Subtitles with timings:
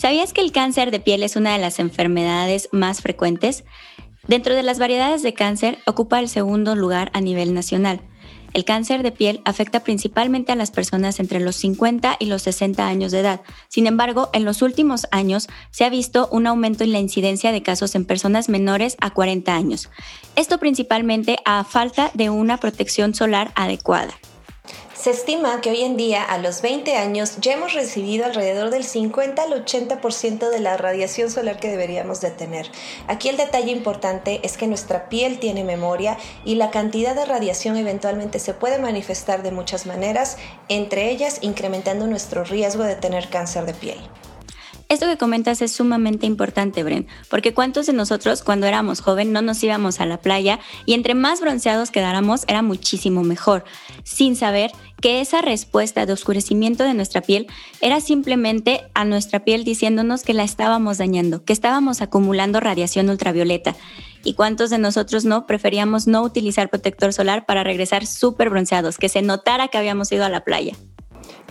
[0.00, 3.64] ¿Sabías que el cáncer de piel es una de las enfermedades más frecuentes?
[4.26, 8.00] Dentro de las variedades de cáncer, ocupa el segundo lugar a nivel nacional.
[8.54, 12.86] El cáncer de piel afecta principalmente a las personas entre los 50 y los 60
[12.86, 13.42] años de edad.
[13.68, 17.62] Sin embargo, en los últimos años se ha visto un aumento en la incidencia de
[17.62, 19.90] casos en personas menores a 40 años.
[20.34, 24.14] Esto principalmente a falta de una protección solar adecuada.
[25.00, 28.84] Se estima que hoy en día, a los 20 años, ya hemos recibido alrededor del
[28.84, 32.70] 50 al 80% de la radiación solar que deberíamos de tener.
[33.06, 37.78] Aquí el detalle importante es que nuestra piel tiene memoria y la cantidad de radiación
[37.78, 40.36] eventualmente se puede manifestar de muchas maneras,
[40.68, 43.98] entre ellas incrementando nuestro riesgo de tener cáncer de piel.
[44.90, 49.40] Esto que comentas es sumamente importante, Bren, porque cuántos de nosotros cuando éramos joven no
[49.40, 53.62] nos íbamos a la playa y entre más bronceados quedáramos era muchísimo mejor,
[54.02, 57.46] sin saber que esa respuesta de oscurecimiento de nuestra piel
[57.80, 63.76] era simplemente a nuestra piel diciéndonos que la estábamos dañando, que estábamos acumulando radiación ultravioleta.
[64.22, 69.08] ¿Y cuántos de nosotros no preferíamos no utilizar protector solar para regresar súper bronceados, que
[69.08, 70.76] se notara que habíamos ido a la playa?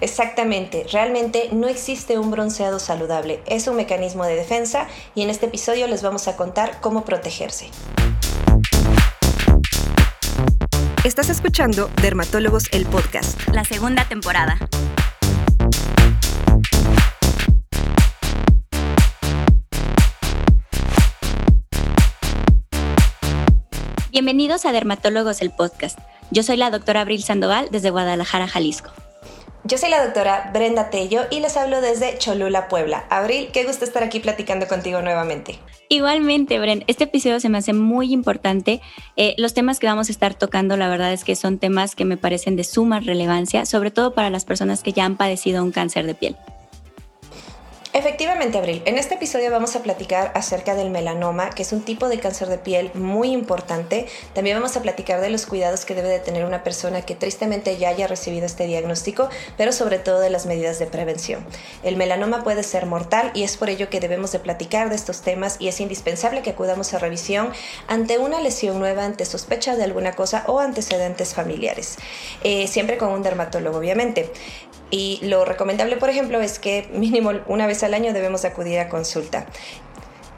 [0.01, 5.47] Exactamente, realmente no existe un bronceado saludable, es un mecanismo de defensa y en este
[5.47, 7.69] episodio les vamos a contar cómo protegerse.
[11.03, 14.59] Estás escuchando Dermatólogos el Podcast, la segunda temporada.
[24.19, 25.97] Bienvenidos a Dermatólogos el Podcast.
[26.29, 28.91] Yo soy la doctora Abril Sandoval desde Guadalajara, Jalisco.
[29.63, 33.05] Yo soy la doctora Brenda Tello y les hablo desde Cholula, Puebla.
[33.09, 35.57] Abril, qué gusto estar aquí platicando contigo nuevamente.
[35.87, 38.81] Igualmente, Bren, este episodio se me hace muy importante.
[39.15, 42.03] Eh, los temas que vamos a estar tocando, la verdad es que son temas que
[42.03, 45.71] me parecen de suma relevancia, sobre todo para las personas que ya han padecido un
[45.71, 46.35] cáncer de piel.
[47.91, 48.83] Efectivamente, Abril.
[48.85, 52.47] En este episodio vamos a platicar acerca del melanoma, que es un tipo de cáncer
[52.47, 54.05] de piel muy importante.
[54.33, 57.77] También vamos a platicar de los cuidados que debe de tener una persona que tristemente
[57.77, 59.27] ya haya recibido este diagnóstico,
[59.57, 61.43] pero sobre todo de las medidas de prevención.
[61.81, 65.21] El melanoma puede ser mortal y es por ello que debemos de platicar de estos
[65.23, 67.51] temas y es indispensable que acudamos a revisión
[67.87, 71.97] ante una lesión nueva, ante sospecha de alguna cosa o antecedentes familiares.
[72.43, 74.31] Eh, siempre con un dermatólogo, obviamente.
[74.91, 78.89] Y lo recomendable, por ejemplo, es que mínimo una vez al año debemos acudir a
[78.89, 79.45] consulta.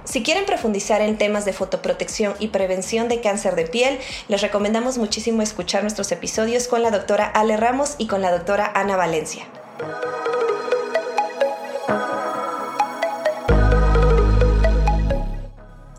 [0.03, 4.97] Si quieren profundizar en temas de fotoprotección y prevención de cáncer de piel, les recomendamos
[4.97, 9.45] muchísimo escuchar nuestros episodios con la doctora Ale Ramos y con la doctora Ana Valencia.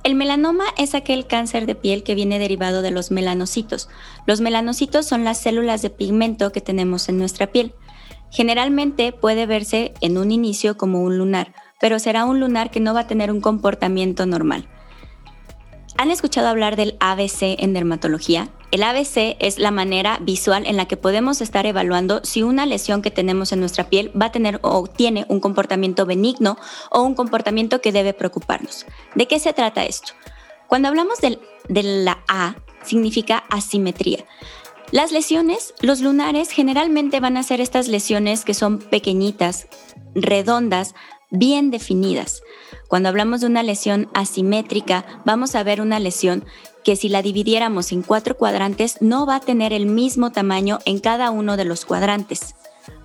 [0.03, 3.89] El melanoma es aquel cáncer de piel que viene derivado de los melanocitos.
[4.27, 7.73] Los melanocitos son las células de pigmento que tenemos en nuestra piel.
[8.33, 12.95] Generalmente puede verse en un inicio como un lunar, pero será un lunar que no
[12.95, 14.67] va a tener un comportamiento normal.
[15.99, 18.49] ¿Han escuchado hablar del ABC en dermatología?
[18.71, 23.03] El ABC es la manera visual en la que podemos estar evaluando si una lesión
[23.03, 26.57] que tenemos en nuestra piel va a tener o tiene un comportamiento benigno
[26.91, 28.87] o un comportamiento que debe preocuparnos.
[29.15, 30.15] ¿De qué se trata esto?
[30.69, 34.25] Cuando hablamos de la A, significa asimetría.
[34.93, 39.67] Las lesiones, los lunares generalmente van a ser estas lesiones que son pequeñitas,
[40.15, 40.95] redondas,
[41.31, 42.43] bien definidas.
[42.89, 46.45] Cuando hablamos de una lesión asimétrica, vamos a ver una lesión
[46.85, 51.01] que si la dividiéramos en cuatro cuadrantes no va a tener el mismo tamaño en
[51.01, 52.55] cada uno de los cuadrantes.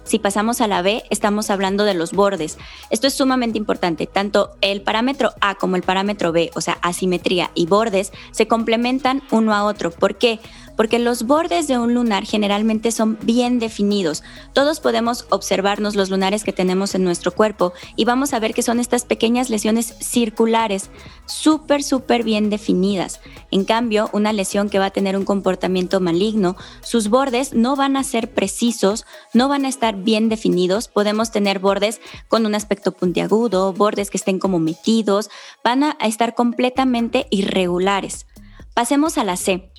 [0.08, 2.58] Si pasamos a la B, estamos hablando de los bordes.
[2.90, 4.08] Esto es sumamente importante.
[4.08, 9.22] Tanto el parámetro A como el parámetro B, o sea, asimetría y bordes, se complementan
[9.32, 9.92] uno a otro.
[9.92, 10.40] ¿Por qué?
[10.78, 14.24] Porque los bordes de un lunar generalmente son bien definidos.
[14.54, 18.62] Todos podemos observarnos los lunares que tenemos en nuestro cuerpo y vamos a ver que
[18.62, 20.90] son estas pequeñas lesiones circulares,
[21.26, 23.20] súper, súper bien definidas.
[23.52, 27.98] En cambio, una lesión que va a tener un comportamiento maligno, sus bordes no van
[27.98, 30.88] a ser precisos, no van a estar bien definidos.
[30.88, 35.30] Podemos tener bordes con un aspecto puntiagudo, bordes que estén como metidos,
[35.64, 38.28] van a estar completamente irregulares.
[38.74, 39.72] Pasemos a la C.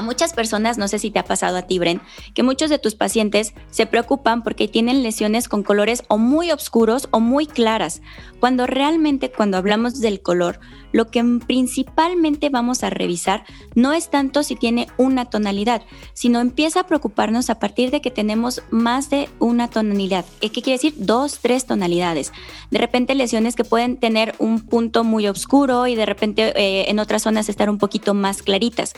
[0.00, 2.00] A muchas personas, no sé si te ha pasado a ti, Bren,
[2.32, 7.10] que muchos de tus pacientes se preocupan porque tienen lesiones con colores o muy oscuros
[7.10, 8.00] o muy claras,
[8.40, 10.58] cuando realmente cuando hablamos del color,
[10.92, 13.44] lo que principalmente vamos a revisar
[13.74, 15.82] no es tanto si tiene una tonalidad,
[16.14, 20.24] sino empieza a preocuparnos a partir de que tenemos más de una tonalidad.
[20.40, 20.94] ¿Qué quiere decir?
[20.96, 22.32] Dos, tres tonalidades.
[22.70, 26.98] De repente lesiones que pueden tener un punto muy oscuro y de repente eh, en
[26.98, 28.94] otras zonas estar un poquito más claritas.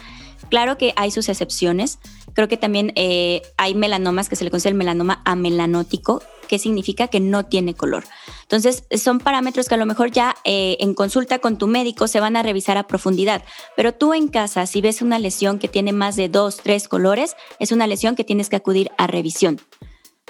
[0.49, 1.99] Claro que hay sus excepciones.
[2.35, 6.23] Creo que también eh, hay melanomas que se le conoce el melanoma amelanótico,
[6.53, 7.09] ¿qué significa?
[7.09, 8.05] Que no tiene color.
[8.43, 12.21] Entonces, son parámetros que a lo mejor ya eh, en consulta con tu médico se
[12.21, 13.43] van a revisar a profundidad,
[13.75, 17.37] pero tú en casa, si ves una lesión que tiene más de dos, tres colores,
[17.59, 19.63] es una lesión que tienes que acudir a revisión.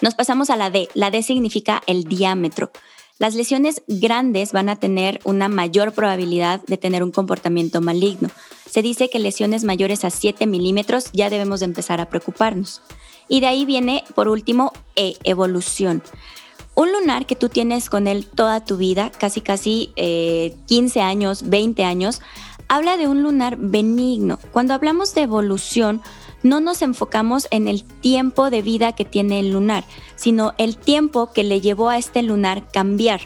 [0.00, 0.88] Nos pasamos a la D.
[0.94, 2.70] La D significa el diámetro.
[3.18, 8.28] Las lesiones grandes van a tener una mayor probabilidad de tener un comportamiento maligno.
[8.70, 12.80] Se dice que lesiones mayores a 7 milímetros ya debemos empezar a preocuparnos.
[13.28, 16.02] Y de ahí viene, por último, E, evolución.
[16.74, 19.92] Un lunar que tú tienes con él toda tu vida, casi casi
[20.66, 22.22] 15 eh, años, 20 años,
[22.68, 24.38] habla de un lunar benigno.
[24.52, 26.00] Cuando hablamos de evolución,
[26.42, 29.84] no nos enfocamos en el tiempo de vida que tiene el lunar,
[30.16, 33.20] sino el tiempo que le llevó a este lunar cambiar.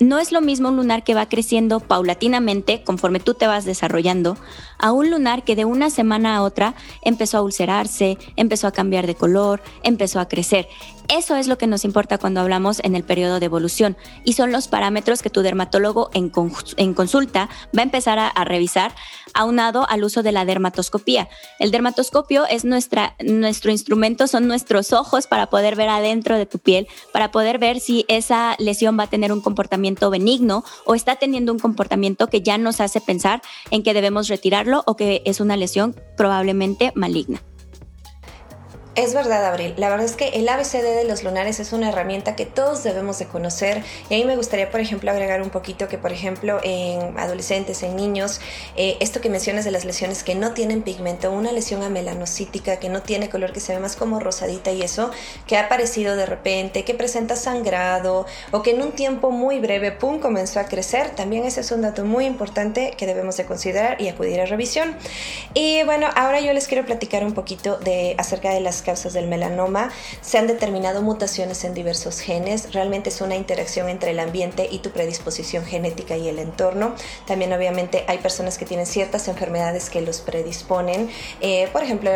[0.00, 4.36] No es lo mismo un lunar que va creciendo paulatinamente conforme tú te vas desarrollando,
[4.82, 9.06] a un lunar que de una semana a otra empezó a ulcerarse, empezó a cambiar
[9.06, 10.68] de color, empezó a crecer.
[11.08, 14.52] Eso es lo que nos importa cuando hablamos en el periodo de evolución y son
[14.52, 18.94] los parámetros que tu dermatólogo en, consulta va a empezar a, revisar
[19.34, 21.28] aunado al uso de la dermatoscopía.
[21.58, 26.58] El dermatoscopio es nuestra, nuestro instrumento, son nuestros ojos para poder ver adentro de tu
[26.58, 31.16] piel, para poder ver si esa lesión va a tener un comportamiento benigno o está
[31.16, 35.40] teniendo un comportamiento que ya nos hace pensar en que debemos retirarlo o que es
[35.40, 37.42] una lesión probablemente maligna.
[38.94, 39.72] Es verdad, Abril.
[39.78, 43.18] La verdad es que el ABCD de los lunares es una herramienta que todos debemos
[43.18, 43.82] de conocer.
[44.10, 47.82] Y a mí me gustaría, por ejemplo, agregar un poquito que, por ejemplo, en adolescentes,
[47.82, 48.42] en niños,
[48.76, 52.90] eh, esto que mencionas de las lesiones que no tienen pigmento, una lesión amelanocítica que
[52.90, 55.10] no tiene color, que se ve más como rosadita y eso,
[55.46, 59.92] que ha aparecido de repente, que presenta sangrado o que en un tiempo muy breve,
[59.92, 64.02] pum, comenzó a crecer, también ese es un dato muy importante que debemos de considerar
[64.02, 64.94] y acudir a revisión.
[65.54, 69.26] Y bueno, ahora yo les quiero platicar un poquito de acerca de las causas del
[69.26, 69.90] melanoma.
[70.20, 72.72] Se han determinado mutaciones en diversos genes.
[72.72, 76.94] Realmente es una interacción entre el ambiente y tu predisposición genética y el entorno.
[77.26, 82.10] También obviamente hay personas que tienen ciertas enfermedades que los predisponen, eh, por ejemplo,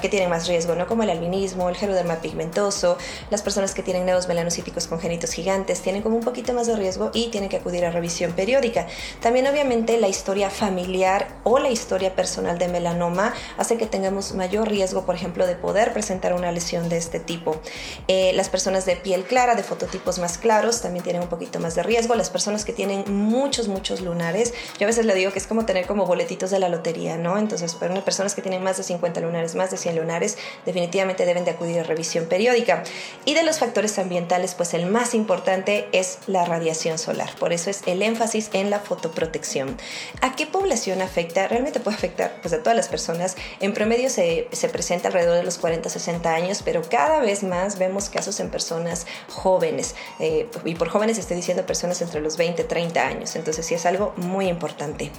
[0.00, 0.86] que tienen más riesgo, ¿no?
[0.86, 2.96] como el albinismo, el geroderma pigmentoso,
[3.30, 7.10] las personas que tienen neos melanocíticos congénitos gigantes tienen como un poquito más de riesgo
[7.14, 8.86] y tienen que acudir a revisión periódica.
[9.20, 14.68] También obviamente la historia familiar o la historia personal de melanoma hace que tengamos mayor
[14.68, 17.60] riesgo, por ejemplo, de poder presentar una lesión de este tipo.
[18.08, 21.74] Eh, las personas de piel clara, de fototipos más claros, también tienen un poquito más
[21.74, 22.14] de riesgo.
[22.14, 25.64] Las personas que tienen muchos, muchos lunares, yo a veces le digo que es como
[25.64, 27.38] tener como boletitos de la lotería, ¿no?
[27.38, 30.36] Entonces, para unas personas que tienen más de 50 lunares, más de 100 lunares,
[30.66, 32.82] definitivamente deben de acudir a revisión periódica.
[33.24, 37.30] Y de los factores ambientales, pues el más importante es la radiación solar.
[37.38, 39.76] Por eso es el énfasis en la fotoprotección.
[40.20, 41.48] ¿A qué población afecta?
[41.48, 43.36] Realmente puede afectar pues, a todas las personas.
[43.60, 45.58] En promedio se, se presenta alrededor de los
[46.02, 49.94] 40-60 años, pero cada vez más vemos casos en personas jóvenes.
[50.18, 53.36] Eh, y por jóvenes estoy diciendo personas entre los 20 y 30 años.
[53.36, 55.10] Entonces sí es algo muy importante.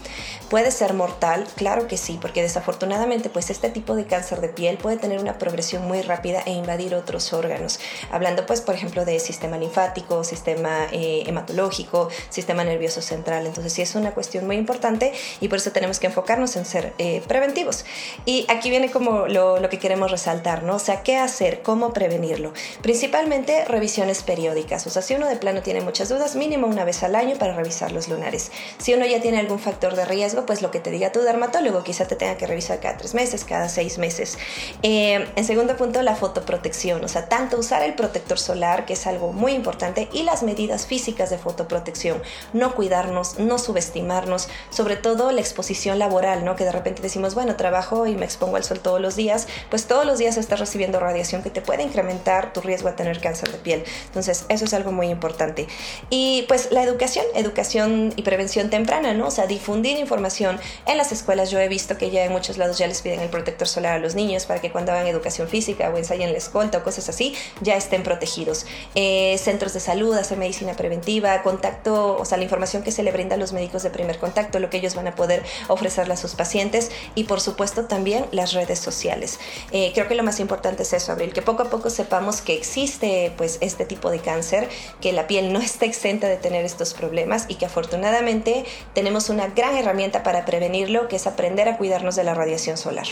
[0.49, 1.45] ¿Puede ser mortal?
[1.55, 5.37] Claro que sí, porque desafortunadamente pues este tipo de cáncer de piel puede tener una
[5.37, 7.79] progresión muy rápida e invadir otros órganos.
[8.11, 13.47] Hablando pues por ejemplo de sistema linfático, sistema eh, hematológico, sistema nervioso central.
[13.47, 16.93] Entonces sí es una cuestión muy importante y por eso tenemos que enfocarnos en ser
[16.97, 17.85] eh, preventivos.
[18.25, 20.72] Y aquí viene como lo, lo que queremos resaltar, ¿no?
[20.75, 21.61] O sea, ¿qué hacer?
[21.61, 22.53] ¿Cómo prevenirlo?
[22.81, 24.87] Principalmente revisiones periódicas.
[24.87, 27.53] O sea, si uno de plano tiene muchas dudas, mínimo una vez al año para
[27.53, 28.51] revisar los lunares.
[28.77, 31.83] Si uno ya tiene algún factor de riesgo, pues lo que te diga tu dermatólogo,
[31.83, 34.37] quizá te tenga que revisar cada tres meses, cada seis meses.
[34.81, 37.03] Eh, en segundo punto, la fotoprotección.
[37.03, 40.85] O sea, tanto usar el protector solar, que es algo muy importante, y las medidas
[40.85, 42.21] físicas de fotoprotección.
[42.53, 46.55] No cuidarnos, no subestimarnos, sobre todo la exposición laboral, ¿no?
[46.55, 49.85] Que de repente decimos, bueno, trabajo y me expongo al sol todos los días, pues
[49.85, 53.51] todos los días estás recibiendo radiación que te puede incrementar tu riesgo a tener cáncer
[53.51, 53.83] de piel.
[54.05, 55.67] Entonces, eso es algo muy importante.
[56.09, 59.27] Y pues la educación, educación y prevención temprana, ¿no?
[59.27, 61.51] O sea, difundir información en las escuelas.
[61.51, 63.99] Yo he visto que ya en muchos lados ya les piden el protector solar a
[63.99, 67.35] los niños para que cuando hagan educación física o ensayen la escolta o cosas así,
[67.61, 68.65] ya estén protegidos.
[68.95, 73.11] Eh, centros de salud, hacer medicina preventiva, contacto, o sea, la información que se le
[73.11, 76.17] brinda a los médicos de primer contacto, lo que ellos van a poder ofrecerle a
[76.17, 79.39] sus pacientes y por supuesto también las redes sociales.
[79.71, 82.53] Eh, creo que lo más importante es eso, Abril, que poco a poco sepamos que
[82.53, 84.69] existe pues este tipo de cáncer,
[85.01, 89.47] que la piel no está exenta de tener estos problemas y que afortunadamente tenemos una
[89.47, 93.07] gran herramienta para prevenirlo, que es aprender a cuidarnos de la radiación solar.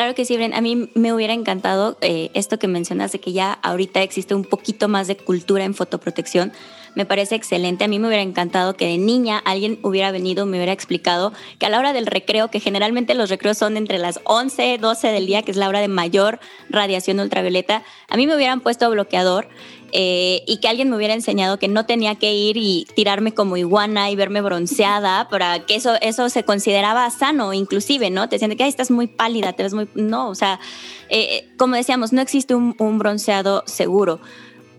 [0.00, 0.54] Claro que sí, Bren.
[0.54, 4.44] A mí me hubiera encantado eh, esto que mencionas de que ya ahorita existe un
[4.44, 6.52] poquito más de cultura en fotoprotección,
[6.94, 7.84] me parece excelente.
[7.84, 11.66] A mí me hubiera encantado que de niña alguien hubiera venido, me hubiera explicado que
[11.66, 15.26] a la hora del recreo, que generalmente los recreos son entre las 11, 12 del
[15.26, 19.48] día, que es la hora de mayor radiación ultravioleta, a mí me hubieran puesto bloqueador
[19.92, 23.56] eh, y que alguien me hubiera enseñado que no tenía que ir y tirarme como
[23.56, 28.28] iguana y verme bronceada para que eso, eso se consideraba sano, inclusive, ¿no?
[28.28, 29.88] Te decían que estás muy pálida, te ves muy...
[29.94, 30.60] No, o sea,
[31.08, 34.20] eh, como decíamos, no existe un, bronceado seguro.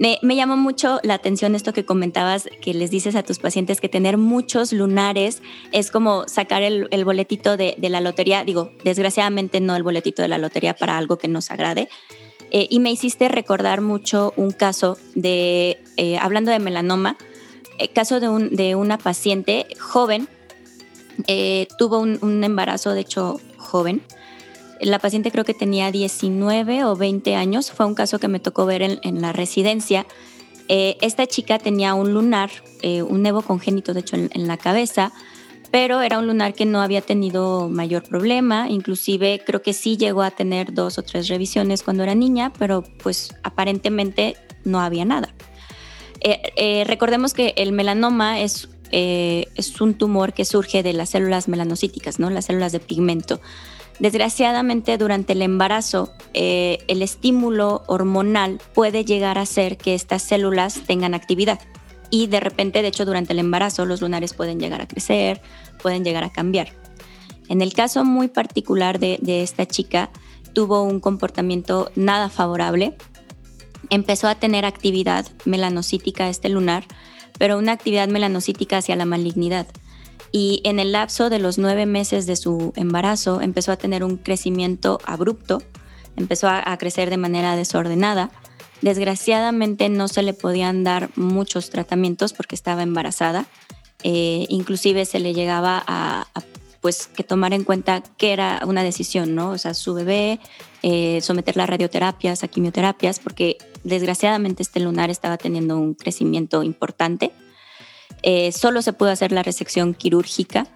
[0.02, 3.88] Me, llamó mucho la atención esto que comentabas, que les dices a tus pacientes que
[3.88, 8.44] tener muchos lunares es como sacar el, boletito de, la lotería.
[8.44, 11.88] Digo, desgraciadamente no el boletito de la lotería para algo que nos agrade,
[12.50, 17.16] eh, y me hiciste recordar mucho un caso de, eh, hablando de melanoma,
[17.78, 20.28] el eh, caso de, un, de una paciente joven,
[21.78, 24.02] tuvo un, embarazo, de hecho, joven.
[24.82, 28.66] La paciente creo que tenía 19 o 20 años, fue un caso que me tocó
[28.66, 30.06] ver en, la residencia.
[30.68, 32.50] esta chica tenía un lunar,
[32.84, 35.12] un nevo congénito, de hecho, en la cabeza,
[35.72, 40.22] pero era un lunar que no había tenido mayor problema, inclusive creo que sí llegó
[40.22, 44.36] a tener dos o tres revisiones cuando era niña, pero pues aparentemente
[44.66, 45.34] no había nada.
[46.20, 51.12] Eh, eh, recordemos que el melanoma es, eh, es un tumor que surge de las
[51.12, 52.30] células melanocíticas, ¿no?
[52.30, 53.40] las células de pigmento.
[54.02, 61.14] Desgraciadamente, durante el embarazo, el estímulo hormonal puede llegar a hacer que estas células tengan
[61.14, 61.60] actividad
[62.10, 65.40] y de repente, de hecho, durante el embarazo los lunares pueden llegar a crecer,
[65.84, 66.70] pueden llegar a cambiar.
[67.48, 70.10] En el caso muy particular de, esta chica,
[70.54, 72.98] tuvo un comportamiento nada favorable.
[73.92, 76.86] Empezó a tener actividad melanocítica este lunar,
[77.38, 79.68] pero una actividad melanocítica hacia la malignidad.
[80.32, 84.18] Y en el lapso de los nueve meses de su embarazo empezó a tener un
[84.18, 85.62] crecimiento abrupto,
[86.16, 88.32] empezó a crecer de manera desordenada
[88.82, 93.46] Desgraciadamente no se le podían dar muchos tratamientos porque estaba embarazada.
[94.04, 96.26] Eh, inclusive se le llegaba a,
[96.82, 99.52] pues que tomar en cuenta que era una decisión, ¿no?
[99.52, 100.40] O sea, su bebé,
[100.82, 107.32] eh, someterla a radioterapias, a quimioterapias, porque desgraciadamente este lunar estaba teniendo un crecimiento importante.
[108.24, 110.68] Eh, solo se pudo hacer la resección quirúrgica.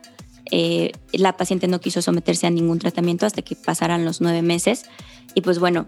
[1.12, 4.86] la paciente no quiso someterse a ningún tratamiento hasta que pasaran los nueve meses.
[5.34, 5.88] Y pues bueno,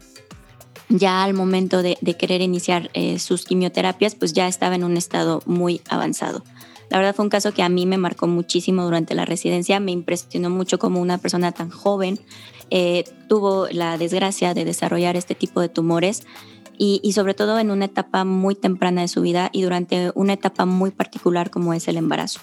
[0.90, 5.42] ya al momento de, querer iniciar eh, sus quimioterapias, pues ya estaba en un estado
[5.46, 6.44] muy avanzado.
[6.90, 9.92] La verdad fue un caso que a mí me marcó muchísimo durante la residencia, me
[9.92, 12.20] impresionó mucho como una persona tan joven
[12.70, 16.24] eh, tuvo la desgracia de desarrollar este tipo de tumores
[16.78, 20.34] y, y, sobre todo en una etapa muy temprana de su vida y durante una
[20.34, 22.40] etapa muy particular como es el embarazo.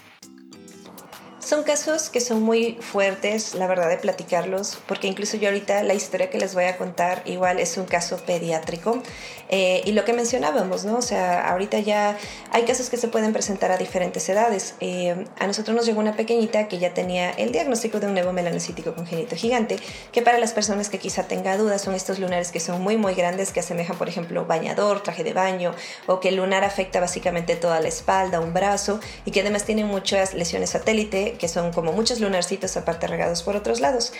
[1.45, 5.93] Son casos que son muy fuertes, la verdad, de platicarlos, porque incluso yo ahorita la
[5.93, 9.03] historia que les voy a contar igual es un caso pediátrico.
[9.51, 10.97] Eh, y lo que mencionábamos, ¿no?
[10.97, 12.17] O sea, ahorita ya
[12.51, 14.75] hay casos que se pueden presentar a diferentes edades.
[14.81, 18.33] Eh, a nosotros nos llegó una pequeñita que ya tenía el diagnóstico de un nuevo
[18.33, 19.77] melanocítico congénito gigante,
[20.13, 23.15] que para las personas que quizá tenga dudas son estos lunares que son muy, muy
[23.15, 25.75] grandes, que asemejan, por ejemplo, bañador, traje de baño,
[26.07, 29.85] o que el lunar afecta básicamente toda la espalda, un brazo, y que además tiene
[29.85, 34.13] muchas lesiones satélite que son como muchos lunarcitos aparte regados por otros lados.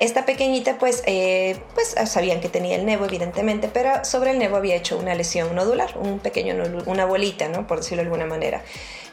[0.00, 4.56] Esta pequeñita pues, eh, pues sabían que tenía el nevo evidentemente, pero sobre el nevo
[4.56, 6.54] había hecho una lesión nodular, un pequeño,
[6.86, 7.66] una bolita, ¿no?
[7.66, 8.62] por decirlo de alguna manera.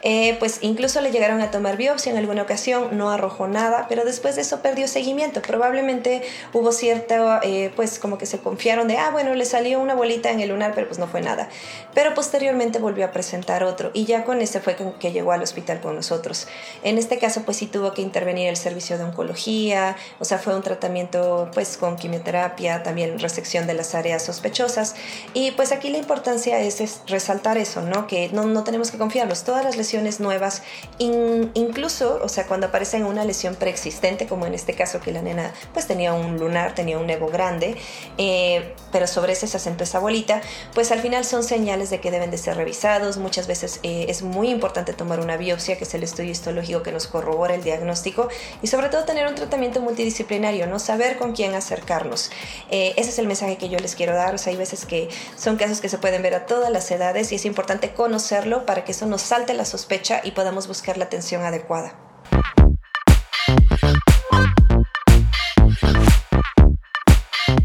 [0.06, 4.04] Eh, pues incluso le llegaron a tomar biopsia en alguna ocasión, no arrojó nada, pero
[4.04, 5.40] después de eso perdió seguimiento.
[5.40, 9.94] Probablemente hubo cierta, eh, pues como que se confiaron de, ah, bueno, le salió una
[9.94, 11.48] bolita en el lunar, pero pues no fue nada.
[11.94, 15.80] Pero posteriormente volvió a presentar otro y ya con ese fue que llegó al hospital
[15.80, 16.48] con nosotros.
[16.82, 20.54] En este caso, pues sí tuvo que intervenir el servicio de oncología, o sea, fue
[20.54, 24.94] un tratamiento pues con quimioterapia, también resección de las áreas sospechosas.
[25.32, 28.06] Y pues aquí la importancia es, resaltar eso, ¿no?
[28.06, 29.44] Que no, no tenemos que confiarlos.
[29.44, 30.62] Todas las lesiones nuevas,
[30.98, 35.52] incluso, o sea, cuando aparecen una lesión preexistente, como en este caso que la nena
[35.72, 37.76] pues tenía un lunar, tenía un nevo grande,
[38.18, 40.40] eh, pero sobre ese se asentó esa bolita,
[40.74, 43.16] pues al final son señales de que deben de ser revisados.
[43.16, 46.92] Muchas veces eh, es muy importante tomar una biopsia, que es el estudio histológico que
[46.92, 48.28] nos corrobora el diagnóstico,
[48.62, 52.30] y sobre todo tener un tratamiento multidisciplinario, no saber con quién acercarnos.
[52.70, 54.36] Eh, ese es el mensaje que yo les quiero dar.
[54.46, 57.44] Hay veces que son casos que se pueden ver a todas las edades y es
[57.44, 61.94] importante conocerlo para que eso nos salte la sospecha y podamos buscar la atención adecuada.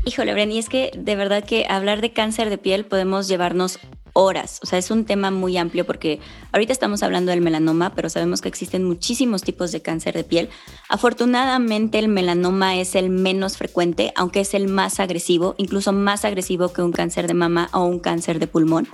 [0.06, 3.80] Híjole, Bren, y es que de verdad que hablar de cáncer de piel podemos llevarnos
[4.20, 4.60] horas.
[4.62, 6.20] O sea, es un tema muy amplio porque
[6.52, 10.50] ahorita estamos hablando del melanoma, pero sabemos que existen muchísimos tipos de cáncer de piel.
[10.90, 16.74] Afortunadamente el melanoma es el menos frecuente, aunque es el más agresivo, incluso más agresivo
[16.74, 18.88] que un cáncer de mama o un cáncer de pulmón.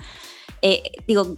[0.62, 1.36] Eh, digo,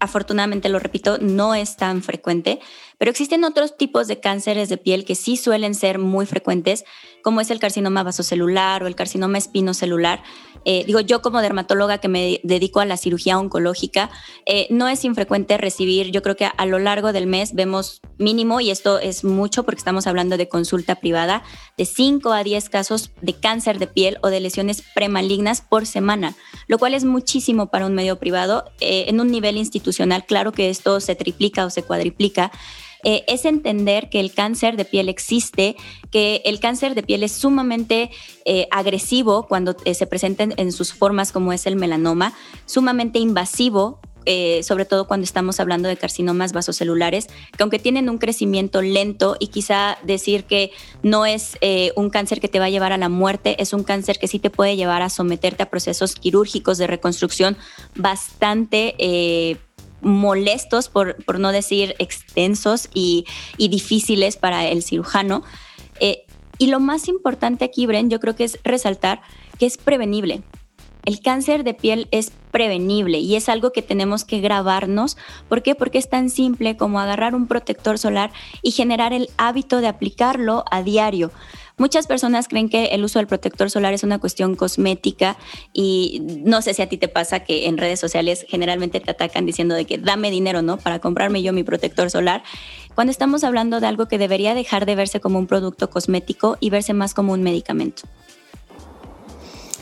[0.00, 2.58] afortunadamente lo repito, no es tan frecuente,
[3.00, 6.84] pero existen otros tipos de cánceres de piel que sí suelen ser muy frecuentes,
[7.22, 10.22] como es el carcinoma vasocelular o el carcinoma espinocelular.
[10.66, 14.10] Eh, digo, yo como dermatóloga que me dedico a la cirugía oncológica,
[14.44, 18.60] eh, no es infrecuente recibir, yo creo que a lo largo del mes vemos mínimo,
[18.60, 21.42] y esto es mucho porque estamos hablando de consulta privada,
[21.78, 26.36] de 5 a 10 casos de cáncer de piel o de lesiones premalignas por semana,
[26.66, 28.66] lo cual es muchísimo para un medio privado.
[28.80, 32.52] Eh, en un nivel institucional, claro que esto se triplica o se cuadriplica.
[33.04, 35.76] Eh, es entender que el cáncer de piel existe,
[36.10, 38.10] que el cáncer de piel es sumamente
[38.44, 42.34] eh, agresivo cuando se presenta en sus formas como es el melanoma,
[42.66, 48.18] sumamente invasivo eh, sobre todo cuando estamos hablando de carcinomas vasocelulares, que aunque tienen un
[48.18, 52.70] crecimiento lento y quizá decir que no es eh, un cáncer que te va a
[52.70, 55.70] llevar a la muerte, es un cáncer que sí te puede llevar a someterte a
[55.70, 57.56] procesos quirúrgicos de reconstrucción
[57.94, 58.94] bastante...
[58.98, 59.56] Eh,
[60.02, 63.26] molestos, por, no decir extensos y,
[63.58, 65.42] difíciles para el cirujano.
[66.58, 69.22] y lo más importante aquí, Bren, yo creo que es resaltar
[69.58, 70.42] que es prevenible.
[71.04, 75.16] El cáncer de piel es prevenible y es algo que tenemos que grabarnos.
[75.48, 75.74] ¿Por qué?
[75.74, 80.64] Porque es tan simple como agarrar un protector solar y generar el hábito de aplicarlo
[80.70, 81.30] a diario.
[81.80, 85.38] Muchas personas creen que el uso del protector solar es una cuestión cosmética
[85.72, 89.46] y no sé si a ti te pasa que en redes sociales generalmente te atacan
[89.46, 90.76] diciendo de que dame dinero, ¿no?
[90.76, 92.42] Para comprarme yo mi protector solar.
[92.94, 96.68] Cuando estamos hablando de algo que debería dejar de verse como un producto cosmético y
[96.68, 98.02] verse más como un medicamento.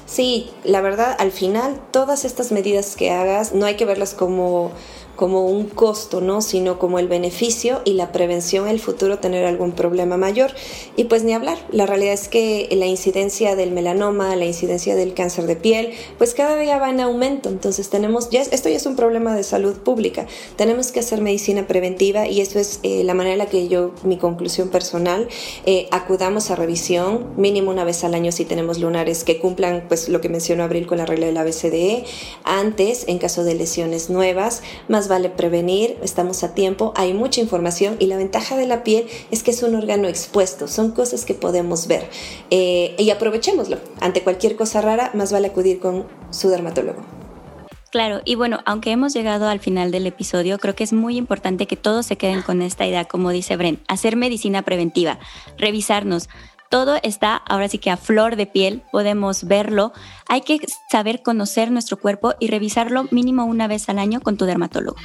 [0.09, 4.73] Sí, la verdad, al final todas estas medidas que hagas no hay que verlas como
[5.19, 6.41] como un costo, ¿no?
[6.41, 10.53] Sino como el beneficio y la prevención en el futuro tener algún problema mayor.
[10.95, 15.15] Y pues ni hablar, la realidad es que la incidencia del melanoma, la incidencia del
[15.15, 17.49] cáncer de piel, pues cada día va en aumento.
[17.49, 20.29] Entonces tenemos, ya, esto ya es un problema de salud pública.
[20.55, 23.91] Tenemos que hacer medicina preventiva y eso es eh, la manera en la que yo,
[24.05, 25.27] mi conclusión personal,
[25.67, 30.09] eh, acudamos a revisión mínimo una vez al año si tenemos lunares que cumplan pues
[30.09, 32.05] lo que mencionó Abril con la regla del ABCDE,
[32.45, 37.97] antes en caso de lesiones nuevas, más vale prevenir, estamos a tiempo, hay mucha información
[37.99, 41.35] y la ventaja de la piel es que es un órgano expuesto, son cosas que
[41.35, 42.09] podemos ver
[42.51, 43.79] eh, y aprovechémoslo.
[44.01, 47.03] Ante cualquier cosa rara, más vale acudir con su dermatólogo.
[47.91, 51.67] Claro, y bueno, aunque hemos llegado al final del episodio, creo que es muy importante
[51.67, 55.19] que todos se queden con esta idea, como dice Bren, hacer medicina preventiva,
[55.57, 56.29] revisarnos,
[56.69, 59.93] todo está ahora sí que a flor de piel, podemos verlo.
[60.29, 64.45] Hay que saber conocer nuestro cuerpo y revisarlo mínimo una vez al año con tu
[64.45, 64.97] dermatólogo.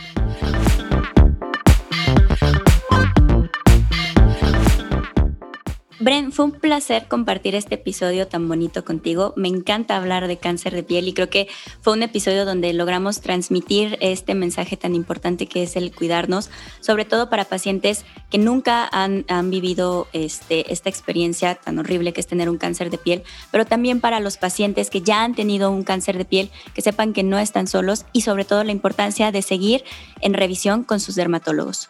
[6.03, 9.33] Bren, fue un placer compartir este episodio tan bonito contigo.
[9.37, 11.47] Me encanta hablar de cáncer de piel y creo que
[11.79, 16.49] fue un episodio donde logramos transmitir este mensaje tan importante que es el cuidarnos,
[16.81, 22.27] sobre todo para pacientes que nunca han, vivido este, esta experiencia tan horrible que es
[22.27, 25.83] tener un cáncer de piel, pero también para los pacientes que ya han tenido un
[25.83, 29.41] cáncer de piel, que sepan que no están solos y sobre todo la importancia de
[29.41, 29.85] seguir
[30.19, 31.89] en revisión con sus dermatólogos.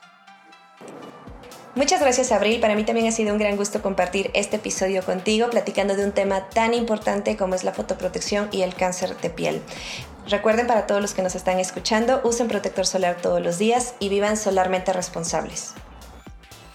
[1.76, 5.50] Muchas gracias Abril, para mí también ha sido un gran gusto compartir este episodio contigo,
[5.50, 9.60] platicando de un tema tan importante como es la fotoprotección y el cáncer de piel.
[10.28, 14.10] Recuerden para todos los que nos están escuchando, usen protector solar todos los días y
[14.10, 15.74] vivan solarmente responsables.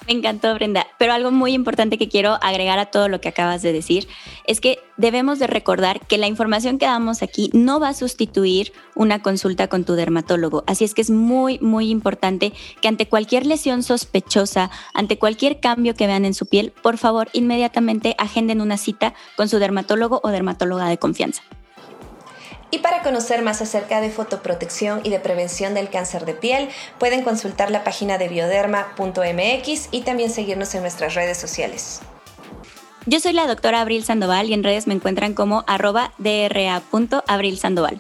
[0.09, 0.87] Me encantó, Brenda.
[0.99, 4.09] Pero algo muy importante que quiero agregar a todo lo que acabas de decir
[4.47, 8.73] es que debemos de recordar que la información que damos aquí no va a sustituir
[8.94, 10.64] una consulta con tu dermatólogo.
[10.66, 15.94] Así es que es muy, muy importante que ante cualquier lesión sospechosa, ante cualquier cambio
[15.94, 20.31] que vean en su piel, por favor, inmediatamente agenden una cita con su dermatólogo o
[20.31, 21.42] dermatóloga de confianza.
[22.70, 27.22] Y para conocer más acerca de fotoprotección y de prevención del cáncer de piel, pueden
[27.22, 32.00] consultar la página de bioderma.mx y también seguirnos en nuestras redes sociales.
[33.07, 37.98] Yo soy la doctora Abril Sandoval y en redes me encuentran como arroba dra.abrilsandoval.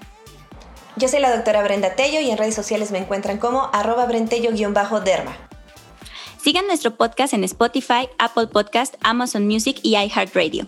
[0.96, 5.36] Yo soy la doctora Brenda Tello y en redes sociales me encuentran como arroba brentello-derma.
[6.42, 10.66] Sigan nuestro podcast en Spotify, Apple Podcast, Amazon Music y iHeartRadio.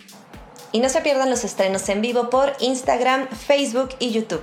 [0.72, 4.42] Y no se pierdan los estrenos en vivo por Instagram, Facebook y YouTube.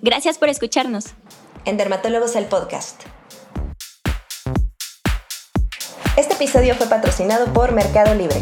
[0.00, 1.06] Gracias por escucharnos.
[1.64, 3.02] En Dermatólogos el Podcast.
[6.16, 8.40] Este episodio fue patrocinado por Mercado Libre.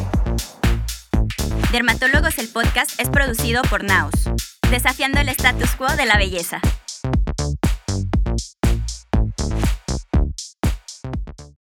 [1.73, 4.13] Dermatólogos el Podcast es producido por Naos,
[4.71, 6.61] desafiando el status quo de la belleza.